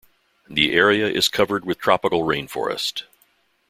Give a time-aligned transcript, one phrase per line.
[0.49, 3.03] The area is covered with tropical rainforest.